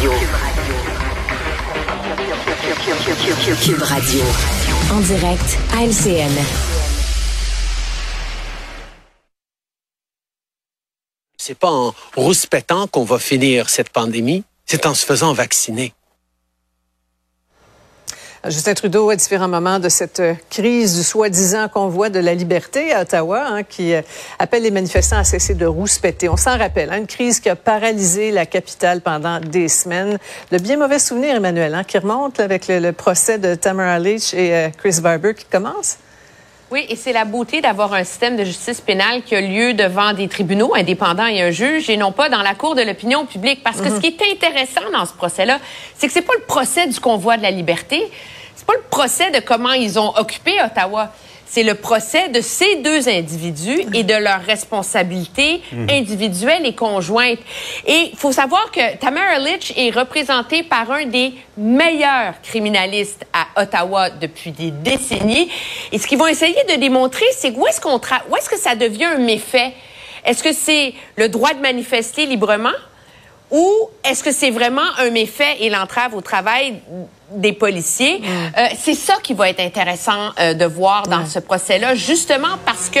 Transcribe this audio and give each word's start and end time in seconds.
Radio. 0.00 0.12
Cube 3.62 3.82
Radio. 3.82 4.24
En 4.90 5.00
direct 5.00 5.58
à 5.74 5.84
LCN. 5.84 6.32
C'est 11.36 11.58
pas 11.58 11.70
en 11.70 11.94
rouspétant 12.16 12.86
qu'on 12.86 13.04
va 13.04 13.18
finir 13.18 13.68
cette 13.68 13.90
pandémie, 13.90 14.44
c'est 14.64 14.86
en 14.86 14.94
se 14.94 15.04
faisant 15.04 15.34
vacciner. 15.34 15.92
Justin 18.48 18.72
Trudeau, 18.72 19.10
à 19.10 19.16
différents 19.16 19.48
moments 19.48 19.78
de 19.78 19.90
cette 19.90 20.22
crise 20.48 20.96
du 20.96 21.02
soi-disant 21.02 21.68
convoi 21.68 22.08
de 22.08 22.20
la 22.20 22.34
liberté 22.34 22.90
à 22.90 23.02
Ottawa, 23.02 23.44
hein, 23.46 23.62
qui 23.64 23.92
euh, 23.92 24.00
appelle 24.38 24.62
les 24.62 24.70
manifestants 24.70 25.18
à 25.18 25.24
cesser 25.24 25.54
de 25.54 25.66
rouspéter. 25.66 26.26
On 26.30 26.38
s'en 26.38 26.56
rappelle, 26.56 26.90
hein, 26.90 26.96
une 26.96 27.06
crise 27.06 27.38
qui 27.38 27.50
a 27.50 27.56
paralysé 27.56 28.30
la 28.30 28.46
capitale 28.46 29.02
pendant 29.02 29.40
des 29.40 29.68
semaines. 29.68 30.18
De 30.50 30.56
bien 30.56 30.78
mauvais 30.78 30.98
souvenirs, 30.98 31.36
Emmanuel, 31.36 31.74
hein, 31.74 31.84
qui 31.84 31.98
remonte 31.98 32.40
avec 32.40 32.66
le, 32.68 32.92
procès 32.92 33.36
de 33.36 33.54
Tamara 33.54 33.98
Leach 33.98 34.32
et 34.32 34.54
euh, 34.54 34.68
Chris 34.70 35.00
Barber 35.02 35.34
qui 35.34 35.44
commence. 35.44 35.98
Oui, 36.72 36.86
et 36.88 36.94
c'est 36.94 37.12
la 37.12 37.24
beauté 37.24 37.60
d'avoir 37.60 37.92
un 37.94 38.04
système 38.04 38.36
de 38.36 38.44
justice 38.44 38.80
pénale 38.80 39.22
qui 39.24 39.34
a 39.34 39.40
lieu 39.40 39.74
devant 39.74 40.12
des 40.12 40.28
tribunaux 40.28 40.72
indépendants 40.76 41.26
et 41.26 41.42
un 41.42 41.50
juge 41.50 41.90
et 41.90 41.96
non 41.96 42.12
pas 42.12 42.28
dans 42.28 42.42
la 42.42 42.54
cour 42.54 42.76
de 42.76 42.82
l'opinion 42.82 43.26
publique. 43.26 43.64
Parce 43.64 43.80
que 43.80 43.88
ce 43.88 43.94
mhm. 43.94 44.00
qui 44.00 44.06
est 44.06 44.32
intéressant 44.32 44.88
dans 44.92 45.04
ce 45.04 45.12
procès-là, 45.14 45.58
c'est 45.96 46.06
que 46.06 46.12
c'est 46.12 46.22
pas 46.22 46.36
le 46.38 46.44
procès 46.44 46.86
du 46.86 47.00
convoi 47.00 47.36
de 47.36 47.42
la 47.42 47.50
liberté, 47.50 48.08
c'est 48.54 48.66
pas 48.66 48.76
le 48.76 48.84
procès 48.88 49.32
de 49.32 49.40
comment 49.40 49.72
ils 49.72 49.98
ont 49.98 50.16
occupé 50.16 50.52
Ottawa 50.64 51.12
c'est 51.50 51.64
le 51.64 51.74
procès 51.74 52.28
de 52.28 52.40
ces 52.40 52.76
deux 52.76 53.08
individus 53.08 53.82
et 53.92 54.04
de 54.04 54.14
leurs 54.14 54.40
responsabilités 54.42 55.60
mhm. 55.72 55.90
individuelles 55.90 56.64
et 56.64 56.74
conjointes. 56.76 57.40
Et 57.86 58.10
il 58.12 58.16
faut 58.16 58.30
savoir 58.30 58.70
que 58.70 58.96
Tamara 58.98 59.40
Litch 59.40 59.72
est 59.76 59.90
représentée 59.90 60.62
par 60.62 60.88
un 60.92 61.06
des 61.06 61.32
meilleurs 61.56 62.34
criminalistes 62.42 63.26
à 63.32 63.62
Ottawa 63.62 64.10
depuis 64.10 64.52
des 64.52 64.70
décennies. 64.70 65.50
Et 65.90 65.98
ce 65.98 66.06
qu'ils 66.06 66.18
vont 66.18 66.28
essayer 66.28 66.62
de 66.72 66.78
démontrer, 66.78 67.26
c'est 67.32 67.50
où 67.50 67.66
est-ce 67.66 67.80
qu'on 67.80 67.96
où 67.96 68.36
est-ce 68.36 68.48
que 68.48 68.58
ça 68.58 68.76
devient 68.76 69.06
un 69.06 69.18
méfait? 69.18 69.72
Est-ce 70.24 70.44
que 70.44 70.52
c'est 70.52 70.94
le 71.16 71.28
droit 71.28 71.52
de 71.52 71.60
manifester 71.60 72.26
librement? 72.26 72.70
Ou 73.50 73.90
est-ce 74.04 74.22
que 74.22 74.32
c'est 74.32 74.50
vraiment 74.50 74.88
un 74.98 75.10
méfait 75.10 75.56
et 75.60 75.70
l'entrave 75.70 76.14
au 76.14 76.20
travail 76.20 76.80
des 77.32 77.52
policiers? 77.52 78.18
Mm. 78.18 78.24
Euh, 78.24 78.66
c'est 78.78 78.94
ça 78.94 79.14
qui 79.22 79.34
va 79.34 79.48
être 79.48 79.60
intéressant 79.60 80.30
euh, 80.38 80.54
de 80.54 80.64
voir 80.64 81.06
dans 81.08 81.26
ce 81.26 81.38
procès-là, 81.38 81.94
justement 81.94 82.58
parce 82.64 82.88
que 82.88 83.00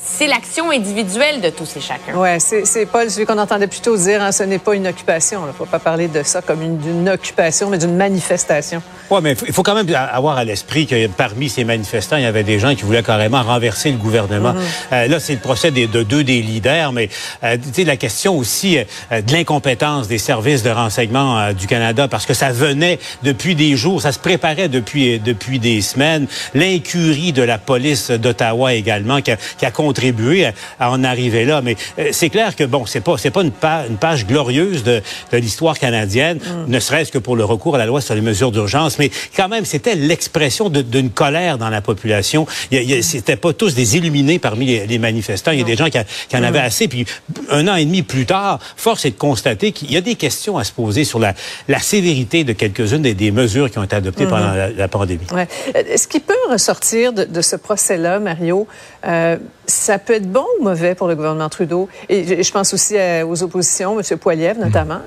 c'est 0.00 0.26
l'action 0.26 0.70
individuelle 0.70 1.40
de 1.40 1.50
tous 1.50 1.76
et 1.76 1.80
chacun. 1.80 2.12
Oui, 2.14 2.28
c'est 2.38 2.86
Paul, 2.86 3.10
celui 3.10 3.26
qu'on 3.26 3.38
entendait 3.38 3.66
plutôt 3.66 3.96
dire, 3.96 4.22
hein, 4.22 4.32
ce 4.32 4.42
n'est 4.42 4.58
pas 4.58 4.74
une 4.74 4.86
occupation. 4.86 5.40
Il 5.44 5.48
ne 5.48 5.52
faut 5.52 5.66
pas 5.66 5.78
parler 5.78 6.08
de 6.08 6.22
ça 6.22 6.42
comme 6.42 6.62
une, 6.62 7.08
occupation, 7.08 7.70
mais 7.70 7.78
d'une 7.78 7.96
manifestation. 7.96 8.82
Oui, 9.10 9.20
mais 9.22 9.34
il 9.46 9.52
faut 9.52 9.62
quand 9.62 9.74
même 9.74 9.88
avoir 9.94 10.38
à 10.38 10.44
l'esprit 10.44 10.86
que 10.86 11.06
parmi 11.08 11.48
ces 11.48 11.64
manifestants, 11.64 12.16
il 12.16 12.22
y 12.22 12.26
avait 12.26 12.44
des 12.44 12.58
gens 12.58 12.74
qui 12.74 12.82
voulaient 12.82 13.02
carrément 13.02 13.42
renverser 13.42 13.90
le 13.90 13.96
gouvernement. 13.96 14.52
Mhm. 14.52 14.62
Euh, 14.92 15.08
là, 15.08 15.20
c'est 15.20 15.34
le 15.34 15.40
procès 15.40 15.70
de 15.70 16.02
deux 16.02 16.24
des 16.24 16.42
leaders, 16.42 16.92
mais 16.92 17.08
euh, 17.44 17.56
la 17.78 17.96
question 17.96 18.36
aussi 18.36 18.78
euh, 18.78 19.22
de 19.22 19.32
l'incompétence 19.32 20.08
des 20.08 20.18
services 20.18 20.62
de 20.62 20.70
renseignement 20.70 21.38
euh, 21.38 21.52
du 21.52 21.66
Canada, 21.66 22.08
parce 22.08 22.26
que 22.26 22.34
ça 22.34 22.50
venait 22.50 22.98
depuis 23.22 23.54
des 23.54 23.76
jours, 23.76 24.02
ça 24.02 24.12
se 24.12 24.18
préparait 24.18 24.68
depuis, 24.68 25.18
depuis 25.18 25.58
des 25.58 25.80
semaines. 25.80 26.26
L'incurie 26.54 27.32
de 27.32 27.42
la 27.42 27.58
police 27.58 28.10
d'Ottawa 28.10 28.74
également, 28.74 29.20
qui 29.20 29.32
a, 29.32 29.36
qui 29.36 29.66
a 29.66 29.70
contribué 29.88 30.46
à, 30.78 30.90
en 30.90 31.02
arriver 31.02 31.44
là. 31.46 31.62
Mais 31.62 31.76
euh, 31.98 32.08
c'est 32.12 32.28
clair 32.28 32.54
que 32.54 32.64
bon, 32.64 32.84
c'est 32.84 33.00
pas 33.00 33.16
c'est 33.16 33.30
pas 33.30 33.42
une, 33.42 33.52
une, 33.88 33.96
page 33.96 34.26
glorieuse 34.26 34.82
de, 34.84 35.00
de 35.32 35.38
l'histoire 35.38 35.78
canadienne, 35.78 36.38
mm. 36.38 36.70
ne 36.70 36.78
serait-ce 36.78 37.10
que 37.10 37.18
pour 37.18 37.36
le 37.36 37.44
recours 37.44 37.74
à 37.76 37.78
la 37.78 37.86
loi 37.86 38.00
sur 38.00 38.14
les 38.14 38.20
mesures 38.20 38.52
d'urgence, 38.52 38.98
mais 38.98 39.10
quand 39.34 39.48
même 39.48 39.64
c'était 39.64 39.94
l'expression 39.94 40.68
d'une 40.68 41.10
colère 41.10 41.56
dans 41.56 41.70
la 41.70 41.80
population. 41.80 42.46
C'était 43.00 43.36
pas 43.36 43.52
tous 43.52 43.74
des 43.74 43.96
illuminés 43.96 44.38
parmi 44.38 44.66
les, 44.86 44.98
manifestants. 44.98 45.52
Il 45.52 45.60
y 45.60 45.62
a 45.62 45.64
des 45.64 45.76
gens 45.76 45.88
qui, 45.88 45.98
qui 46.28 46.36
en 46.36 46.42
avaient 46.42 46.60
mm. 46.60 46.72
assez. 46.72 46.88
Puis 46.88 47.06
un 47.50 47.66
an 47.68 47.76
et 47.76 47.84
demi 47.84 48.02
plus 48.02 48.26
tard, 48.26 48.58
force 48.76 49.04
est 49.06 49.12
de 49.12 49.16
constater 49.16 49.72
qu'il 49.72 49.90
y 49.90 49.96
a 49.96 50.00
des 50.00 50.16
questions 50.16 50.58
à 50.58 50.64
se 50.64 50.72
poser 50.72 51.04
sur 51.04 51.18
la, 51.18 51.34
la 51.68 51.78
sévérité 51.78 52.44
de 52.44 52.52
quelques-unes 52.52 53.02
des, 53.02 53.14
des, 53.14 53.30
mesures 53.30 53.70
qui 53.70 53.78
ont 53.78 53.84
été 53.84 53.96
adoptées 53.96 54.26
mm. 54.26 54.30
pendant 54.34 54.52
la, 54.76 54.88
pandémie. 54.88 55.26
Ouais. 55.32 55.48
Euh, 55.74 55.96
ce 55.96 56.06
qui 56.06 56.20
peut 56.20 56.34
ressortir 56.50 57.12
de, 57.12 57.24
de 57.24 57.40
ce 57.40 57.56
procès-là, 57.56 58.18
Mario, 58.18 58.66
euh, 59.06 59.36
ça 59.68 59.98
peut 59.98 60.14
être 60.14 60.30
bon 60.30 60.44
ou 60.58 60.64
mauvais 60.64 60.96
pour 60.96 61.06
le 61.06 61.14
gouvernement 61.14 61.48
Trudeau? 61.48 61.88
Et 62.08 62.42
je 62.42 62.52
pense 62.52 62.74
aussi 62.74 62.96
aux 63.24 63.42
oppositions, 63.42 64.00
M. 64.00 64.18
Poiliev 64.18 64.58
notamment. 64.58 65.00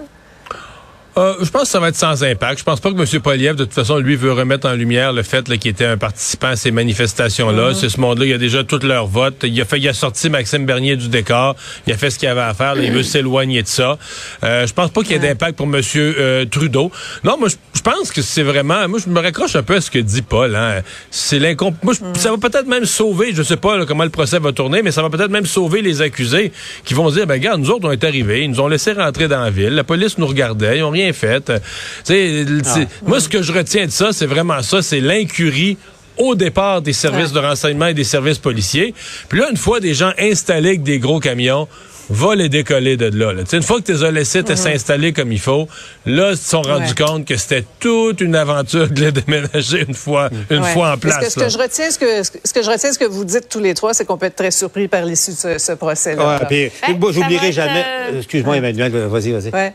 Euh, 1.18 1.36
je 1.42 1.50
pense 1.50 1.64
que 1.64 1.68
ça 1.68 1.80
va 1.80 1.90
être 1.90 1.96
sans 1.96 2.24
impact. 2.24 2.60
Je 2.60 2.64
pense 2.64 2.80
pas 2.80 2.92
que 2.92 2.98
M. 2.98 3.22
Poliev, 3.22 3.56
de 3.56 3.66
toute 3.66 3.74
façon, 3.74 3.98
lui, 3.98 4.16
veut 4.16 4.32
remettre 4.32 4.68
en 4.68 4.74
lumière 4.74 5.12
le 5.12 5.24
fait 5.24 5.44
qu'il 5.58 5.72
était 5.72 5.86
un 5.86 5.98
participant 5.98 6.48
à 6.48 6.56
ces 6.56 6.72
manifestations-là. 6.72 7.72
Mm-hmm. 7.72 7.76
C'est 7.76 7.90
ce 7.90 8.00
monde-là, 8.00 8.26
il 8.26 8.34
a 8.34 8.38
déjà 8.38 8.64
tout 8.64 8.80
leur 8.84 9.08
vote. 9.08 9.44
Il 9.44 9.60
a 9.60 9.66
fait, 9.66 9.78
il 9.78 9.88
a 9.90 9.94
sorti 9.94 10.30
Maxime 10.30 10.66
Bernier 10.66 10.96
du 10.96 11.10
décor. 11.10 11.56
Il 11.86 11.94
a 11.94 11.98
fait 11.98 12.10
ce 12.10 12.20
qu'il 12.20 12.30
avait 12.30 12.42
à 12.42 12.54
faire. 12.54 12.76
il 12.78 12.92
veut 12.92 13.04
s'éloigner 13.04 13.62
de 13.62 13.68
ça. 13.68 13.98
Euh, 14.44 14.66
je 14.66 14.74
pense 14.74 14.92
pas 14.92 15.02
qu'il 15.02 15.12
y 15.12 15.16
ait 15.16 15.20
d'impact 15.20 15.58
pour 15.58 15.66
M. 15.66 15.82
Euh, 15.96 16.46
Trudeau. 16.46 16.92
Non, 17.24 17.38
moi, 17.38 17.50
je 17.50 17.82
pense 17.82 18.12
que 18.12 18.22
c'est 18.22 18.44
vraiment... 18.44 18.88
Moi, 18.88 19.00
je 19.04 19.10
me 19.10 19.20
raccroche 19.20 19.56
un 19.56 19.64
peu 19.64 19.76
à 19.76 19.82
ce 19.82 19.92
que 19.92 20.00
dit 20.00 20.22
Paul. 20.22 20.56
Hein. 20.56 20.82
C'est 21.10 21.40
l'incomp... 21.40 21.74
Moi, 21.84 21.94
ça 22.14 22.32
va 22.32 22.38
peut-être 22.38 22.68
même 22.68 22.86
sauver, 22.86 23.34
je 23.34 23.44
sais 23.44 23.58
pas 23.58 23.86
comment 23.86 24.04
le 24.04 24.10
procès 24.10 24.40
va 24.40 24.52
tourner, 24.54 24.82
mais 24.82 24.92
ça 24.92 25.02
va 25.02 25.10
peut-être 25.10 25.32
même 25.32 25.46
sauver 25.46 25.82
les 25.82 26.02
accusés 26.02 26.52
qui 26.86 26.94
vont 26.94 27.10
dire, 27.10 27.28
ben 27.28 27.36
regarde, 27.36 27.60
nous 27.60 27.70
autres, 27.70 27.88
on 27.88 27.92
est 27.92 28.04
arrivés, 28.04 28.44
ils 28.44 28.50
nous 28.50 28.60
ont 28.62 28.68
laissé 28.68 28.94
rentrer 28.94 29.28
dans 29.28 29.42
la 29.42 29.50
ville, 29.50 29.74
la 29.74 29.84
police 29.84 30.18
nous 30.18 30.28
regardait, 30.28 30.78
ils 30.78 30.84
ont 30.84 30.90
rien 30.90 31.01
fait. 31.14 31.52
Ah. 31.52 32.80
Moi, 33.06 33.20
ce 33.20 33.30
que 33.30 33.42
je 33.42 33.52
retiens 33.52 33.86
de 33.86 33.92
ça, 33.92 34.14
c'est 34.14 34.26
vraiment 34.26 34.62
ça, 34.62 34.82
c'est 34.82 35.00
l'incurie 35.00 35.78
au 36.18 36.36
départ 36.36 36.82
des 36.82 36.94
services 36.94 37.32
de 37.32 37.40
renseignement 37.40 37.88
et 37.88 37.94
des 37.94 38.04
services 38.04 38.38
policiers. 38.38 38.94
Puis 39.30 39.40
là, 39.40 39.48
une 39.50 39.58
fois 39.58 39.80
des 39.80 39.94
gens 39.94 40.12
installés 40.20 40.70
avec 40.70 40.84
des 40.84 41.00
gros 41.00 41.20
camions, 41.20 41.68
va 42.12 42.36
les 42.36 42.50
décoller 42.50 42.98
de 42.98 43.06
là. 43.18 43.34
Une 43.54 43.64
fois 43.64 43.80
que 43.80 43.86
tu 43.86 43.94
les 43.94 44.04
as 44.04 44.12
laissés 44.12 44.44
s'installer 44.56 45.14
comme 45.14 45.32
il 45.32 45.40
faut, 45.40 45.68
là, 46.06 46.32
ils 46.32 46.38
se 46.38 46.50
sont 46.50 46.62
rendus 46.62 46.94
compte 46.94 47.26
que 47.26 47.38
c'était 47.38 47.66
toute 47.80 48.22
une 48.22 48.36
aventure 48.36 48.90
de 48.90 49.00
les 49.00 49.12
déménager 49.12 49.86
une 49.88 49.94
fois, 49.94 50.30
une 50.50 50.64
fois 50.64 50.94
en 50.94 50.98
place. 50.98 51.30
ce, 51.30 51.40
que, 51.40 51.50
je 51.50 51.58
retiens, 51.58 51.90
ce, 51.90 51.98
que, 51.98 52.24
ce 52.24 52.54
que 52.54 52.62
je 52.62 52.70
retiens, 52.70 52.92
ce 52.92 53.00
que 53.00 53.06
vous 53.06 53.24
dites 53.24 53.48
tous 53.50 53.60
les 53.60 53.74
trois, 53.74 53.94
c'est 53.94 54.06
qu'on 54.06 54.18
peut 54.18 54.26
être 54.26 54.36
très 54.36 54.52
surpris 54.52 54.88
par 54.88 55.06
l'issue 55.06 55.32
de 55.32 55.58
ce, 55.58 55.72
procès-là. 55.72 56.40
Ouais, 56.52 56.70
puis, 56.86 56.96
j'oublierai 57.14 57.52
jamais. 57.52 57.86
Euh, 57.88 58.18
Excuse-moi, 58.18 58.58
Emmanuel, 58.58 58.92
vas-y, 58.92 59.32
vas-y. 59.32 59.74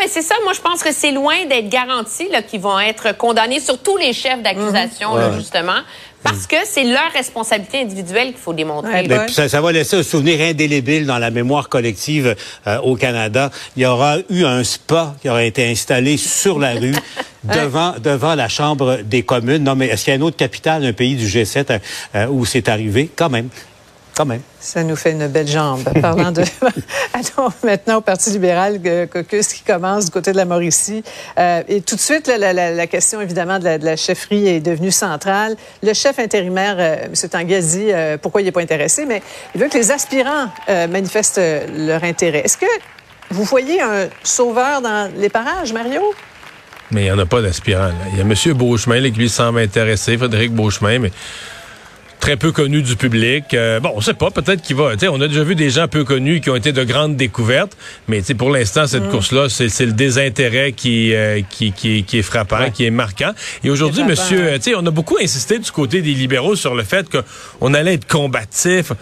Mais 0.00 0.08
c'est 0.08 0.22
ça. 0.22 0.34
Moi, 0.44 0.54
je 0.54 0.60
pense 0.60 0.82
que 0.82 0.92
c'est 0.92 1.12
loin 1.12 1.44
d'être 1.46 1.68
garanti 1.68 2.28
qu'ils 2.48 2.60
vont 2.60 2.80
être 2.80 3.16
condamnés, 3.16 3.60
surtout 3.60 3.98
les 3.98 4.14
chefs 4.14 4.42
d'accusation, 4.42 5.10
justement. 5.36 5.80
Parce 6.22 6.46
que 6.46 6.56
c'est 6.64 6.84
leur 6.84 7.10
responsabilité 7.14 7.80
individuelle 7.80 8.28
qu'il 8.28 8.38
faut 8.38 8.52
démontrer. 8.52 9.06
Ben, 9.08 9.26
ça, 9.28 9.48
ça, 9.48 9.60
va 9.60 9.72
laisser 9.72 9.96
un 9.96 10.02
souvenir 10.02 10.40
indélébile 10.40 11.06
dans 11.06 11.18
la 11.18 11.30
mémoire 11.30 11.68
collective 11.68 12.36
euh, 12.66 12.78
au 12.80 12.96
Canada. 12.96 13.50
Il 13.76 13.82
y 13.82 13.86
aura 13.86 14.18
eu 14.28 14.44
un 14.44 14.62
spa 14.62 15.14
qui 15.22 15.30
aura 15.30 15.44
été 15.44 15.66
installé 15.66 16.18
sur 16.18 16.58
la 16.58 16.72
rue 16.72 16.94
devant 17.44 17.94
devant 18.02 18.34
la 18.34 18.48
Chambre 18.48 18.98
des 19.02 19.22
communes. 19.22 19.64
Non, 19.64 19.76
mais 19.76 19.86
est-ce 19.86 20.04
qu'il 20.04 20.10
y 20.10 20.14
a 20.14 20.16
une 20.16 20.22
autre 20.22 20.36
capitale, 20.36 20.84
un 20.84 20.92
pays 20.92 21.14
du 21.14 21.26
G7 21.26 21.64
euh, 21.70 21.78
euh, 22.14 22.26
où 22.26 22.44
c'est 22.44 22.68
arrivé? 22.68 23.08
Quand 23.16 23.30
même. 23.30 23.48
Ça 24.60 24.82
nous 24.82 24.96
fait 24.96 25.12
une 25.12 25.26
belle 25.28 25.46
jambe. 25.46 25.82
Parlant 26.00 26.32
de. 26.32 26.42
Allons 27.14 27.50
maintenant 27.64 27.96
au 27.96 28.00
Parti 28.00 28.30
libéral, 28.30 28.80
caucus 29.10 29.48
qui 29.48 29.62
commence 29.62 30.06
du 30.06 30.10
côté 30.10 30.32
de 30.32 30.36
la 30.36 30.44
Mauricie. 30.44 31.02
Euh, 31.38 31.62
et 31.68 31.80
tout 31.80 31.96
de 31.96 32.00
suite, 32.00 32.28
la, 32.28 32.86
question, 32.86 33.20
évidemment, 33.20 33.58
de 33.58 33.78
la, 33.82 33.96
chefferie 33.96 34.48
est 34.48 34.60
devenue 34.60 34.90
centrale. 34.90 35.56
Le 35.82 35.94
chef 35.94 36.18
intérimaire, 36.18 36.76
euh, 36.78 37.06
M. 37.06 37.28
Tanguy, 37.28 37.54
a 37.54 37.60
dit 37.60 37.92
euh, 37.92 38.16
pourquoi 38.18 38.40
il 38.40 38.44
n'est 38.44 38.52
pas 38.52 38.62
intéressé, 38.62 39.06
mais 39.06 39.22
il 39.54 39.60
veut 39.60 39.68
que 39.68 39.78
les 39.78 39.90
aspirants 39.90 40.48
manifestent 40.68 41.40
leur 41.76 42.04
intérêt. 42.04 42.40
Est-ce 42.44 42.56
que 42.56 42.66
vous 43.30 43.44
voyez 43.44 43.80
un 43.80 44.08
sauveur 44.22 44.80
dans 44.80 45.10
les 45.16 45.28
parages, 45.28 45.72
Mario? 45.72 46.02
Mais 46.90 47.02
il 47.02 47.04
n'y 47.04 47.12
en 47.12 47.18
a 47.18 47.26
pas 47.26 47.40
d'aspirant. 47.40 47.90
Il 48.12 48.18
y 48.18 48.20
a 48.20 48.24
M. 48.24 48.56
Beauchemin 48.56 49.00
qui 49.10 49.18
lui 49.18 49.28
semble 49.28 49.60
intéressé, 49.60 50.18
Frédéric 50.18 50.52
Beauchemin, 50.52 50.98
mais 50.98 51.12
très 52.20 52.36
peu 52.36 52.52
connu 52.52 52.82
du 52.82 52.94
public. 52.96 53.54
Euh, 53.54 53.80
bon, 53.80 53.92
on 53.96 54.00
sait 54.00 54.14
pas, 54.14 54.30
peut-être 54.30 54.62
qu'il 54.62 54.76
va. 54.76 54.92
On 55.10 55.20
a 55.20 55.26
déjà 55.26 55.42
vu 55.42 55.54
des 55.54 55.70
gens 55.70 55.88
peu 55.88 56.04
connus 56.04 56.40
qui 56.40 56.50
ont 56.50 56.56
été 56.56 56.72
de 56.72 56.84
grandes 56.84 57.16
découvertes, 57.16 57.76
mais 58.06 58.22
pour 58.38 58.50
l'instant, 58.50 58.86
cette 58.86 59.04
mm. 59.04 59.10
course-là, 59.10 59.48
c'est 59.48 59.86
le 59.86 59.92
désintérêt 59.92 60.72
qui, 60.72 61.14
euh, 61.14 61.40
qui, 61.50 61.72
qui, 61.72 62.04
qui, 62.04 62.18
est 62.18 62.22
frappant, 62.22 62.70
qui 62.70 62.84
est 62.84 62.90
marquant. 62.90 63.32
Et 63.64 63.70
aujourd'hui, 63.70 64.04
monsieur, 64.04 64.58
on 64.76 64.86
a 64.86 64.90
beaucoup 64.90 65.16
insisté 65.20 65.58
du 65.58 65.70
côté 65.70 66.02
des 66.02 66.12
libéraux 66.12 66.54
sur 66.54 66.74
le 66.74 66.84
fait 66.84 67.06
qu'on 67.10 67.74
allait 67.74 67.94
être 67.94 68.06
combatif. 68.06 68.92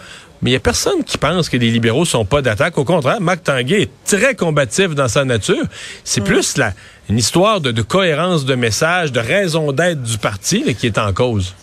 Mais 0.41 0.51
il 0.51 0.53
n'y 0.53 0.57
a 0.57 0.61
personne 0.61 1.03
qui 1.03 1.17
pense 1.17 1.49
que 1.49 1.57
les 1.57 1.69
libéraux 1.69 2.05
sont 2.05 2.23
pas 2.23 2.41
d'attaque. 2.41 2.77
Au 2.77 2.85
contraire, 2.85 3.19
Marc 3.19 3.43
Tanguay 3.43 3.81
est 3.81 3.89
très 4.05 4.35
combatif 4.35 4.95
dans 4.95 5.09
sa 5.09 5.25
nature. 5.25 5.65
C'est 6.05 6.21
mm. 6.21 6.23
plus 6.23 6.57
la, 6.57 6.73
une 7.09 7.17
histoire 7.17 7.59
de, 7.59 7.71
de, 7.71 7.81
cohérence 7.81 8.45
de 8.45 8.55
message, 8.55 9.11
de 9.11 9.19
raison 9.19 9.73
d'être 9.73 10.01
du 10.01 10.17
parti 10.17 10.73
qui 10.75 10.85
est 10.87 10.97
en 10.97 11.11
cause. 11.11 11.53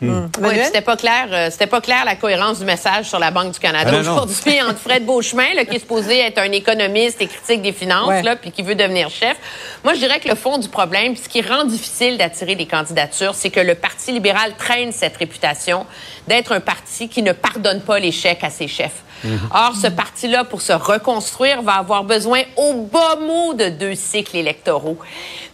Hmm. 0.00 0.26
Oui, 0.40 0.54
c'était 0.64 0.80
pas 0.80 0.96
clair. 0.96 1.28
Euh, 1.30 1.48
c'était 1.50 1.66
pas 1.66 1.80
clair 1.80 2.04
la 2.04 2.16
cohérence 2.16 2.58
du 2.58 2.64
message 2.64 3.06
sur 3.06 3.18
la 3.18 3.30
Banque 3.30 3.52
du 3.52 3.60
Canada 3.60 3.90
ah, 3.94 4.00
aujourd'hui 4.00 4.60
entre 4.62 4.78
Fred 4.78 5.06
Beauchemin, 5.06 5.54
là, 5.54 5.64
qui 5.64 5.76
est 5.76 5.80
supposé 5.80 6.18
être 6.20 6.38
un 6.38 6.50
économiste 6.52 7.20
et 7.20 7.26
critique 7.26 7.62
des 7.62 7.72
finances, 7.72 8.22
là, 8.22 8.36
puis 8.36 8.50
qui 8.50 8.62
veut 8.62 8.74
devenir 8.74 9.08
chef. 9.08 9.36
Moi, 9.84 9.94
je 9.94 10.00
dirais 10.00 10.20
que 10.20 10.28
le 10.28 10.34
fond 10.34 10.58
du 10.58 10.68
problème, 10.68 11.16
ce 11.16 11.28
qui 11.28 11.42
rend 11.42 11.64
difficile 11.64 12.18
d'attirer 12.18 12.54
des 12.54 12.66
candidatures, 12.66 13.34
c'est 13.34 13.50
que 13.50 13.60
le 13.60 13.74
Parti 13.74 14.12
libéral 14.12 14.54
traîne 14.56 14.92
cette 14.92 15.16
réputation 15.16 15.86
d'être 16.26 16.52
un 16.52 16.60
parti 16.60 17.08
qui 17.08 17.22
ne 17.22 17.32
pardonne 17.32 17.80
pas 17.80 17.98
l'échec 17.98 18.42
à 18.42 18.50
ses 18.50 18.68
chefs. 18.68 19.02
Mhm. 19.22 19.38
Or, 19.52 19.72
ce 19.80 19.86
parti-là, 19.86 20.44
pour 20.44 20.60
se 20.60 20.72
reconstruire, 20.72 21.62
va 21.62 21.74
avoir 21.74 22.04
besoin 22.04 22.42
au 22.56 22.74
bas 22.74 23.16
mot 23.20 23.54
de 23.54 23.68
deux 23.68 23.94
cycles 23.94 24.36
électoraux. 24.36 24.98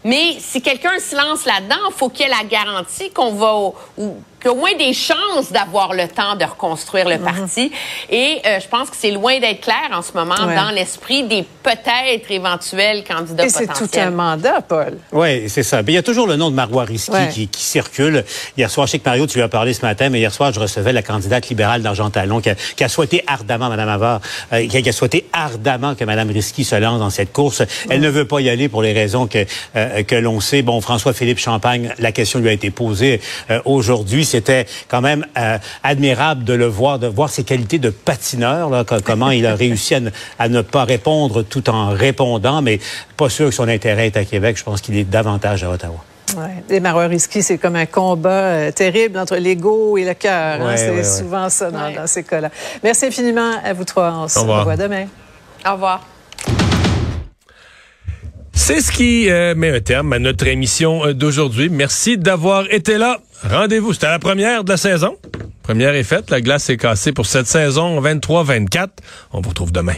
Mais 0.05 0.37
si 0.39 0.62
quelqu'un 0.62 0.99
se 0.99 1.15
lance 1.15 1.45
là-dedans, 1.45 1.89
il 1.89 1.95
faut 1.95 2.09
qu'il 2.09 2.27
y 2.27 2.29
ait 2.29 2.33
la 2.33 2.45
garantie 2.45 3.11
qu'on 3.11 3.33
va, 3.33 3.73
qu'il 4.40 4.50
y 4.50 4.54
moins 4.54 4.75
des 4.78 4.92
chances 4.92 5.52
d'avoir 5.52 5.92
le 5.94 6.08
temps 6.08 6.37
de 6.37 6.44
reconstruire 6.44 7.08
le 7.08 7.19
mhm. 7.19 7.25
parti. 7.25 7.72
Et 8.08 8.40
euh, 8.46 8.60
je 8.60 8.69
pense 8.69 8.90
que 8.90 8.96
c'est 8.96 9.10
loin 9.10 9.38
d'être 9.38 9.60
clair 9.60 9.90
en 9.92 10.02
ce 10.02 10.12
moment 10.12 10.34
dans 10.34 10.70
l'esprit 10.70 11.25
des 11.25 11.44
peut-être 11.62 12.31
éventuels 12.31 13.04
candidats 13.04 13.44
Et 13.44 13.48
c'est 13.48 13.66
tout 13.66 13.88
un 13.96 14.10
mandat, 14.10 14.60
Paul. 14.62 14.98
Oui, 15.12 15.48
c'est 15.48 15.62
ça. 15.62 15.82
Mais 15.82 15.92
il 15.92 15.94
y 15.96 15.98
a 15.98 16.02
toujours 16.02 16.26
le 16.26 16.37
nom 16.37 16.50
de 16.50 16.54
Marois 16.54 16.84
Risky 16.84 17.48
qui, 17.50 17.60
circule. 17.60 18.25
Hier 18.56 18.70
soir, 18.70 18.87
je 18.87 18.92
sais 18.92 18.98
que 18.98 19.08
Mario, 19.08 19.26
tu 19.26 19.37
lui 19.38 19.44
as 19.44 19.48
parlé 19.48 19.75
ce 19.75 19.82
matin, 19.82 20.08
mais 20.08 20.19
hier 20.19 20.32
soir, 20.32 20.52
je 20.52 20.60
recevais 20.60 20.92
la 20.92 21.02
candidate 21.02 21.48
libérale 21.48 21.82
d'Argent 21.82 22.10
Talon 22.10 22.40
qui, 22.40 22.50
qui 22.76 22.84
a, 22.84 22.88
souhaité 22.88 23.22
ardemment, 23.26 23.69
Mme 23.69 23.88
Avard, 23.88 24.20
euh, 24.52 24.66
qui, 24.66 24.88
a, 24.88 24.92
souhaité 24.92 25.26
ardemment 25.32 25.94
que 25.94 26.04
Mme 26.04 26.31
Risky 26.31 26.64
se 26.64 26.75
lance 26.76 26.98
dans 26.98 27.10
cette 27.10 27.32
course. 27.32 27.62
Elle 27.88 28.00
ne 28.00 28.08
veut 28.08 28.25
pas 28.25 28.40
y 28.40 28.48
aller 28.48 28.69
pour 28.69 28.82
les 28.82 28.92
raisons 28.92 29.26
que, 29.26 29.44
euh, 29.76 30.02
que 30.02 30.16
l'on 30.16 30.40
sait. 30.40 30.62
Bon, 30.62 30.81
François-Philippe 30.81 31.38
Champagne, 31.38 31.94
la 31.98 32.12
question 32.12 32.40
lui 32.40 32.48
a 32.48 32.52
été 32.52 32.70
posée 32.70 33.20
aujourd'hui 33.64 34.25
c'était 34.31 34.67
quand 34.88 35.00
même 35.00 35.27
euh, 35.37 35.59
admirable 35.82 36.44
de 36.44 36.55
le 36.55 36.67
voir, 36.67 36.99
de 36.99 37.06
voir 37.06 37.29
ses 37.29 37.44
qualités 37.44 37.79
de 37.79 37.91
patineur, 37.91 38.71
là, 38.71 38.85
comment 39.05 39.31
il 39.31 39.47
a 39.47 39.55
réussi 39.55 39.94
à 40.38 40.49
ne, 40.49 40.62
pas 40.62 40.85
répondre 40.85 41.43
tout 41.43 41.69
en 41.71 41.91
répondant, 41.91 42.62
mais 42.62 42.81
pas 43.17 43.29
sûr 43.29 43.47
que 43.47 43.55
son 43.55 43.69
intérêt 43.69 44.06
est 44.06 44.17
à 44.17 44.25
Québec. 44.25 44.56
Je 44.56 44.65
pense 44.65 44.81
qu'il 44.81 44.97
est 44.97 45.05
davantage 45.05 45.65
à 45.65 45.71
Ottawa. 45.71 46.05
Ouais. 46.37 46.62
Les 46.69 46.79
marins 46.79 47.09
risqués, 47.09 47.43
c'est 47.43 47.59
comme 47.59 47.75
un 47.75 47.87
combat 47.87 48.31
euh, 48.31 48.71
terrible 48.71 49.19
entre 49.19 49.37
l'ego 49.37 49.99
et 49.99 50.05
le 50.05 50.15
cœur. 50.15 50.61
Hein. 50.61 50.76
c'est 50.76 51.03
souvent 51.03 51.49
ça 51.49 51.71
dans, 51.71 52.06
ces 52.06 52.23
cas-là. 52.23 52.50
Merci 52.85 53.06
infiniment 53.06 53.53
à 53.65 53.73
vous 53.73 53.85
trois. 53.85 54.12
On 54.12 54.29
se 54.29 54.38
revoit 54.38 54.76
demain. 54.76 55.06
Au 55.67 55.73
revoir. 55.73 56.06
C'est 58.53 58.81
ce 58.81 58.93
qui 58.93 59.29
euh, 59.29 59.55
met 59.56 59.71
un 59.71 59.81
terme 59.81 60.12
à 60.12 60.19
notre 60.21 60.47
émission 60.47 61.12
d'aujourd'hui. 61.12 61.69
Merci 61.69 62.17
d'avoir 62.17 62.73
été 62.73 62.99
là. 62.99 63.19
Rendez-vous, 63.42 63.92
c'était 63.92 64.08
la 64.08 64.19
première 64.19 64.64
de 64.64 64.70
la 64.70 64.76
saison. 64.76 65.16
Première 65.62 65.94
est 65.94 66.04
faite, 66.04 66.31
la 66.31 66.40
glace 66.40 66.69
est 66.69 66.76
cassée 66.76 67.12
pour 67.12 67.26
cette 67.26 67.46
saison 67.46 68.00
23-24. 68.00 68.88
On 69.32 69.40
vous 69.40 69.50
retrouve 69.50 69.72
demain. 69.72 69.94